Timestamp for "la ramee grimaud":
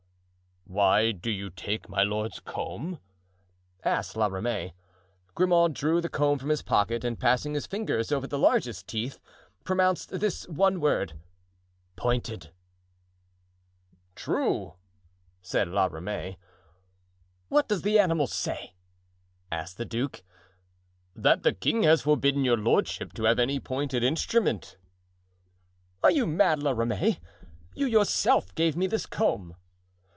4.15-5.73